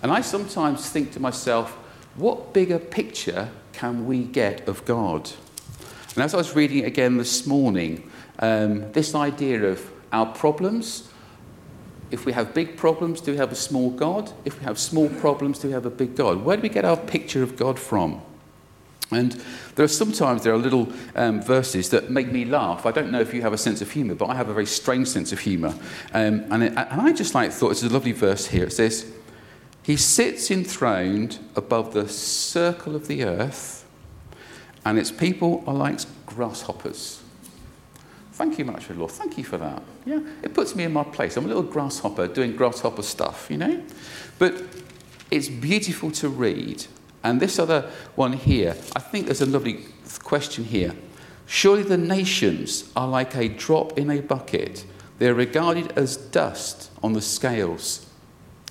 And 0.02 0.12
I 0.12 0.20
sometimes 0.20 0.88
think 0.88 1.12
to 1.12 1.20
myself, 1.20 1.72
what 2.16 2.52
bigger 2.52 2.78
picture 2.78 3.50
can 3.72 4.06
we 4.06 4.24
get 4.24 4.68
of 4.68 4.84
God? 4.84 5.30
And 6.14 6.24
as 6.24 6.34
I 6.34 6.38
was 6.38 6.54
reading 6.54 6.84
again 6.84 7.16
this 7.16 7.46
morning, 7.46 8.10
um, 8.40 8.90
this 8.92 9.14
idea 9.14 9.62
of 9.64 9.90
our 10.12 10.26
problems. 10.26 11.08
If 12.10 12.26
we 12.26 12.32
have 12.32 12.52
big 12.52 12.76
problems, 12.76 13.20
do 13.20 13.32
we 13.32 13.38
have 13.38 13.52
a 13.52 13.56
small 13.56 13.90
God? 13.90 14.32
If 14.44 14.58
we 14.58 14.64
have 14.64 14.78
small 14.78 15.08
problems, 15.08 15.60
do 15.60 15.68
we 15.68 15.74
have 15.74 15.86
a 15.86 15.90
big 15.90 16.16
God? 16.16 16.44
Where 16.44 16.56
do 16.56 16.62
we 16.62 16.68
get 16.68 16.84
our 16.84 16.96
picture 16.96 17.42
of 17.42 17.56
God 17.56 17.78
from? 17.78 18.20
And 19.12 19.32
there 19.74 19.84
are 19.84 19.88
sometimes 19.88 20.44
there 20.44 20.54
are 20.54 20.58
little 20.58 20.92
um, 21.16 21.42
verses 21.42 21.90
that 21.90 22.10
make 22.10 22.30
me 22.30 22.44
laugh. 22.44 22.86
I 22.86 22.92
don't 22.92 23.10
know 23.10 23.20
if 23.20 23.34
you 23.34 23.42
have 23.42 23.52
a 23.52 23.58
sense 23.58 23.80
of 23.80 23.90
humour, 23.90 24.14
but 24.14 24.26
I 24.26 24.36
have 24.36 24.48
a 24.48 24.54
very 24.54 24.66
strange 24.66 25.08
sense 25.08 25.32
of 25.32 25.40
humour. 25.40 25.74
Um, 26.14 26.44
and, 26.50 26.62
and 26.62 26.78
I 26.78 27.12
just 27.12 27.34
like 27.34 27.50
thought 27.50 27.72
it's 27.72 27.82
a 27.82 27.88
lovely 27.88 28.12
verse 28.12 28.46
here. 28.46 28.64
It 28.64 28.72
says, 28.72 29.10
"He 29.82 29.96
sits 29.96 30.50
enthroned 30.50 31.38
above 31.56 31.92
the 31.92 32.08
circle 32.08 32.94
of 32.94 33.08
the 33.08 33.24
earth, 33.24 33.84
and 34.84 34.98
its 34.98 35.10
people 35.10 35.64
are 35.66 35.74
like 35.74 36.00
grasshoppers." 36.26 37.20
Thank 38.40 38.58
you 38.58 38.64
much, 38.64 38.88
Lord. 38.88 39.10
Thank 39.10 39.36
you 39.36 39.44
for 39.44 39.58
that. 39.58 39.82
Yeah, 40.06 40.20
it 40.42 40.54
puts 40.54 40.74
me 40.74 40.84
in 40.84 40.94
my 40.94 41.04
place. 41.04 41.36
I'm 41.36 41.44
a 41.44 41.48
little 41.48 41.62
grasshopper 41.62 42.26
doing 42.26 42.56
grasshopper 42.56 43.02
stuff, 43.02 43.48
you 43.50 43.58
know? 43.58 43.82
But 44.38 44.54
it's 45.30 45.50
beautiful 45.50 46.10
to 46.12 46.30
read. 46.30 46.86
And 47.22 47.40
this 47.40 47.58
other 47.58 47.90
one 48.14 48.32
here, 48.32 48.76
I 48.96 49.00
think 49.00 49.26
there's 49.26 49.42
a 49.42 49.46
lovely 49.46 49.86
question 50.22 50.64
here. 50.64 50.94
Surely 51.46 51.82
the 51.82 51.98
nations 51.98 52.90
are 52.94 53.08
like 53.08 53.34
a 53.34 53.48
drop 53.48 53.98
in 53.98 54.10
a 54.10 54.20
bucket. 54.20 54.84
They're 55.18 55.34
regarded 55.34 55.92
as 55.96 56.16
dust 56.16 56.90
on 57.02 57.12
the 57.12 57.20
scales. 57.20 58.06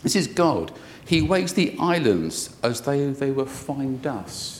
This 0.01 0.15
is 0.15 0.27
God. 0.27 0.72
He 1.06 1.22
weighs 1.22 1.53
the 1.53 1.75
islands 1.79 2.56
as 2.63 2.82
though 2.82 3.12
they 3.12 3.32
were 3.32 3.46
fine 3.46 4.00
dust 4.01 4.60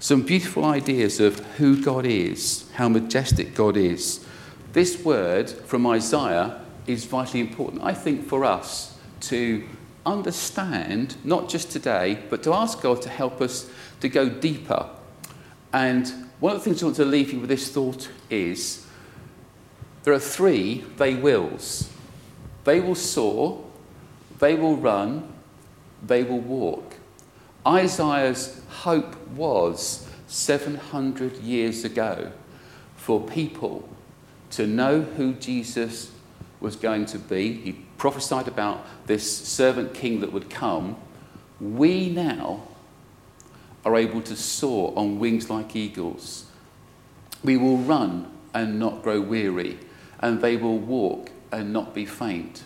some 0.00 0.22
beautiful 0.22 0.64
ideas 0.64 1.20
of 1.20 1.38
who 1.56 1.80
God 1.80 2.06
is, 2.06 2.68
how 2.72 2.88
majestic 2.88 3.54
God 3.54 3.76
is. 3.76 4.24
This 4.72 5.04
word 5.04 5.50
from 5.50 5.86
Isaiah 5.86 6.58
is 6.86 7.04
vitally 7.04 7.40
important, 7.40 7.82
I 7.84 7.92
think, 7.92 8.26
for 8.26 8.46
us 8.46 8.98
to 9.22 9.62
understand, 10.06 11.16
not 11.24 11.48
just 11.48 11.70
today, 11.70 12.22
but 12.30 12.42
to 12.44 12.52
ask 12.52 12.80
God 12.80 13.02
to 13.02 13.08
help 13.08 13.40
us 13.40 13.70
to 14.00 14.08
go 14.08 14.28
deeper. 14.28 14.88
And 15.72 16.08
one 16.40 16.56
of 16.56 16.58
the 16.60 16.64
things 16.64 16.82
I 16.82 16.86
want 16.86 16.96
to 16.96 17.04
leave 17.04 17.32
you 17.32 17.40
with 17.40 17.50
this 17.50 17.70
thought 17.70 18.10
is 18.28 18.86
there 20.02 20.14
are 20.14 20.18
three 20.18 20.84
they 20.96 21.14
wills 21.14 21.90
they 22.64 22.80
will 22.80 22.94
soar, 22.94 23.64
they 24.38 24.54
will 24.54 24.76
run, 24.76 25.32
they 26.02 26.22
will 26.22 26.40
walk. 26.40 26.94
Isaiah's 27.66 28.60
hope 28.68 29.16
was 29.30 30.06
700 30.26 31.38
years 31.38 31.84
ago 31.84 32.32
for 32.96 33.20
people 33.20 33.88
to 34.50 34.66
know 34.66 35.00
who 35.00 35.34
Jesus 35.34 36.10
was 36.60 36.76
going 36.76 37.06
to 37.06 37.18
be. 37.18 37.52
He 37.52 37.72
prophesied 37.96 38.48
about 38.48 38.84
this 39.06 39.36
servant 39.46 39.94
king 39.94 40.20
that 40.20 40.32
would 40.32 40.50
come. 40.50 40.96
We 41.60 42.08
now 42.08 42.68
are 43.84 43.96
able 43.96 44.20
to 44.22 44.36
soar 44.36 44.92
on 44.96 45.18
wings 45.18 45.48
like 45.48 45.74
eagles. 45.74 46.46
We 47.42 47.56
will 47.56 47.78
run 47.78 48.30
and 48.52 48.78
not 48.78 49.02
grow 49.02 49.20
weary, 49.20 49.78
and 50.18 50.40
they 50.40 50.56
will 50.56 50.78
walk 50.78 51.30
and 51.50 51.72
not 51.72 51.94
be 51.94 52.04
faint. 52.04 52.64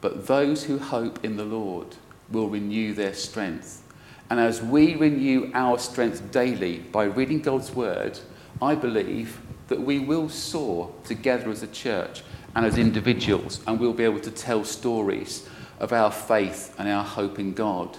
But 0.00 0.26
those 0.26 0.64
who 0.64 0.78
hope 0.78 1.24
in 1.24 1.36
the 1.36 1.44
Lord 1.44 1.96
will 2.30 2.48
renew 2.48 2.94
their 2.94 3.14
strength. 3.14 3.82
And 4.30 4.40
as 4.40 4.62
we 4.62 4.94
renew 4.94 5.50
our 5.54 5.78
strength 5.78 6.30
daily 6.30 6.78
by 6.78 7.04
reading 7.04 7.40
God's 7.40 7.72
word, 7.72 8.18
I 8.60 8.74
believe 8.74 9.40
that 9.68 9.80
we 9.80 9.98
will 9.98 10.28
soar 10.28 10.92
together 11.04 11.50
as 11.50 11.62
a 11.62 11.68
church 11.68 12.22
and 12.56 12.64
as 12.64 12.78
individuals, 12.78 13.60
and 13.66 13.78
we'll 13.78 13.92
be 13.92 14.02
able 14.02 14.18
to 14.18 14.30
tell 14.30 14.64
stories 14.64 15.46
of 15.78 15.92
our 15.92 16.10
faith 16.10 16.74
and 16.78 16.88
our 16.88 17.04
hope 17.04 17.38
in 17.38 17.52
God. 17.52 17.98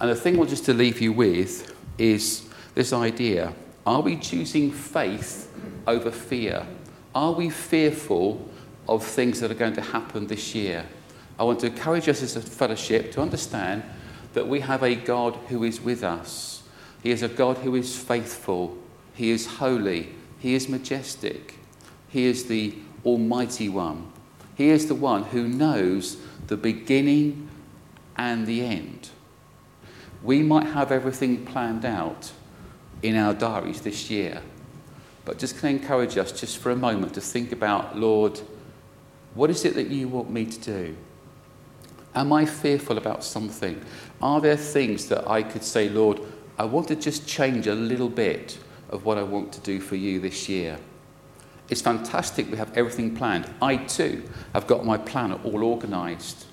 And 0.00 0.10
the 0.10 0.14
thing 0.14 0.34
I 0.34 0.38
want 0.38 0.50
just 0.50 0.64
to 0.64 0.72
leave 0.72 0.98
you 1.02 1.12
with 1.12 1.74
is 1.98 2.48
this 2.74 2.94
idea 2.94 3.52
are 3.84 4.00
we 4.00 4.16
choosing 4.16 4.72
faith 4.72 5.52
over 5.86 6.10
fear? 6.10 6.66
Are 7.14 7.32
we 7.32 7.50
fearful 7.50 8.48
of 8.88 9.04
things 9.04 9.40
that 9.40 9.50
are 9.50 9.54
going 9.54 9.74
to 9.74 9.82
happen 9.82 10.26
this 10.26 10.54
year? 10.54 10.86
I 11.38 11.44
want 11.44 11.60
to 11.60 11.66
encourage 11.66 12.08
us 12.08 12.22
as 12.22 12.34
a 12.34 12.40
fellowship 12.40 13.12
to 13.12 13.20
understand 13.20 13.82
that 14.32 14.48
we 14.48 14.60
have 14.60 14.82
a 14.82 14.94
God 14.94 15.36
who 15.48 15.64
is 15.64 15.82
with 15.82 16.02
us. 16.02 16.62
He 17.02 17.10
is 17.10 17.22
a 17.22 17.28
God 17.28 17.58
who 17.58 17.74
is 17.74 17.96
faithful, 17.96 18.76
He 19.14 19.30
is 19.30 19.46
holy, 19.46 20.14
He 20.38 20.54
is 20.54 20.66
majestic, 20.66 21.58
He 22.08 22.24
is 22.24 22.46
the 22.46 22.74
Almighty 23.06 23.68
One. 23.68 24.12
He 24.56 24.68
is 24.68 24.88
the 24.88 24.94
one 24.94 25.22
who 25.22 25.46
knows 25.46 26.16
the 26.48 26.56
beginning 26.56 27.48
and 28.16 28.46
the 28.46 28.64
end. 28.64 29.10
We 30.22 30.42
might 30.42 30.66
have 30.66 30.90
everything 30.90 31.44
planned 31.46 31.84
out 31.84 32.32
in 33.02 33.14
our 33.16 33.32
diaries 33.32 33.82
this 33.82 34.10
year, 34.10 34.42
but 35.24 35.38
just 35.38 35.58
can 35.58 35.68
I 35.68 35.72
encourage 35.72 36.18
us 36.18 36.32
just 36.32 36.58
for 36.58 36.70
a 36.70 36.76
moment 36.76 37.14
to 37.14 37.20
think 37.20 37.52
about, 37.52 37.96
Lord, 37.96 38.40
what 39.34 39.50
is 39.50 39.64
it 39.64 39.74
that 39.74 39.88
you 39.88 40.08
want 40.08 40.30
me 40.30 40.46
to 40.46 40.60
do? 40.60 40.96
Am 42.14 42.32
I 42.32 42.46
fearful 42.46 42.96
about 42.96 43.22
something? 43.22 43.84
Are 44.22 44.40
there 44.40 44.56
things 44.56 45.08
that 45.08 45.28
I 45.30 45.42
could 45.42 45.62
say, 45.62 45.90
Lord, 45.90 46.20
I 46.58 46.64
want 46.64 46.88
to 46.88 46.96
just 46.96 47.28
change 47.28 47.66
a 47.66 47.74
little 47.74 48.08
bit 48.08 48.58
of 48.88 49.04
what 49.04 49.18
I 49.18 49.22
want 49.22 49.52
to 49.52 49.60
do 49.60 49.80
for 49.80 49.96
you 49.96 50.18
this 50.18 50.48
year? 50.48 50.78
It's 51.68 51.80
fantastic 51.80 52.50
we 52.50 52.56
have 52.56 52.76
everything 52.76 53.16
planned. 53.16 53.50
I 53.60 53.76
too 53.76 54.22
have 54.52 54.66
got 54.66 54.84
my 54.84 54.96
plan 54.98 55.32
all 55.44 55.64
organised. 55.64 56.46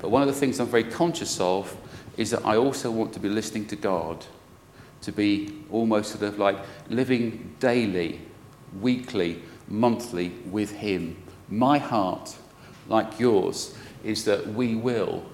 But 0.00 0.10
one 0.10 0.22
of 0.22 0.28
the 0.28 0.34
things 0.34 0.60
I'm 0.60 0.66
very 0.66 0.84
conscious 0.84 1.40
of 1.40 1.74
is 2.16 2.30
that 2.30 2.44
I 2.44 2.56
also 2.56 2.90
want 2.90 3.12
to 3.14 3.20
be 3.20 3.28
listening 3.28 3.66
to 3.68 3.76
God, 3.76 4.26
to 5.02 5.12
be 5.12 5.64
almost 5.70 6.12
sort 6.12 6.24
of 6.24 6.38
like 6.38 6.58
living 6.90 7.54
daily, 7.60 8.20
weekly, 8.80 9.42
monthly 9.68 10.30
with 10.50 10.72
Him. 10.72 11.16
My 11.48 11.78
heart, 11.78 12.36
like 12.88 13.18
yours, 13.18 13.74
is 14.04 14.24
that 14.24 14.46
we 14.48 14.74
will 14.74 15.24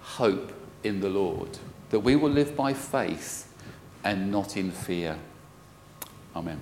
hope 0.00 0.52
in 0.84 1.00
the 1.00 1.08
Lord, 1.08 1.58
that 1.90 2.00
we 2.00 2.16
will 2.16 2.30
live 2.30 2.56
by 2.56 2.72
faith 2.72 3.52
and 4.04 4.30
not 4.30 4.56
in 4.56 4.70
fear. 4.70 5.18
Amen. 6.34 6.60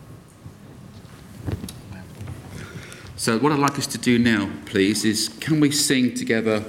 So, 3.19 3.37
what 3.37 3.51
I'd 3.51 3.59
like 3.59 3.77
us 3.81 3.89
to 3.89 3.99
do 3.99 4.17
now, 4.17 4.49
please, 4.65 5.05
is 5.05 5.29
can 5.41 5.59
we 5.59 5.73
sing 5.73 6.15
together 6.15 6.63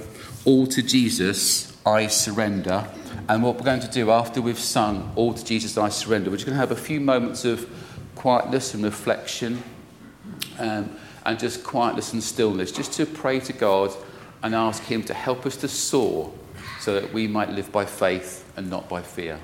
All 0.44 0.66
to 0.66 0.82
Jesus, 0.82 1.72
I 1.86 2.08
Surrender? 2.08 2.88
And 3.28 3.44
what 3.44 3.54
we're 3.54 3.64
going 3.64 3.78
to 3.78 3.90
do 3.90 4.10
after 4.10 4.42
we've 4.42 4.58
sung 4.58 5.12
All 5.14 5.32
to 5.32 5.44
Jesus, 5.44 5.78
I 5.78 5.90
Surrender, 5.90 6.28
we're 6.28 6.38
just 6.38 6.46
going 6.46 6.56
to 6.56 6.60
have 6.60 6.72
a 6.72 6.82
few 6.82 7.00
moments 7.00 7.44
of 7.44 7.70
quietness 8.16 8.74
and 8.74 8.82
reflection 8.82 9.62
um, 10.58 10.90
and 11.24 11.38
just 11.38 11.62
quietness 11.62 12.14
and 12.14 12.22
stillness, 12.22 12.72
just 12.72 12.94
to 12.94 13.06
pray 13.06 13.38
to 13.38 13.52
God 13.52 13.92
and 14.42 14.52
ask 14.52 14.82
Him 14.82 15.04
to 15.04 15.14
help 15.14 15.46
us 15.46 15.56
to 15.58 15.68
soar 15.68 16.32
so 16.80 17.00
that 17.00 17.12
we 17.12 17.28
might 17.28 17.50
live 17.50 17.70
by 17.70 17.84
faith 17.84 18.44
and 18.56 18.68
not 18.68 18.88
by 18.88 19.02
fear. 19.02 19.38